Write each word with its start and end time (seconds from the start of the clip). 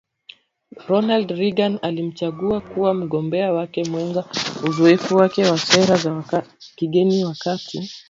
Ronald 0.87 1.31
Reagan 1.31 1.79
alimchagua 1.81 2.61
kuwa 2.61 2.93
mgombea 2.93 3.53
wake 3.53 3.85
mwenza 3.85 4.29
Uzoefu 4.69 5.15
wake 5.15 5.45
wa 5.45 5.57
sera 5.57 5.97
za 5.97 6.43
kigeni 6.75 7.25
wakati 7.25 7.91